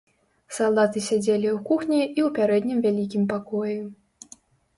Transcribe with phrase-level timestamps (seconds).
[0.57, 3.77] Салдаты сядзелі ў кухні і ў пярэднім вялікім пакоі.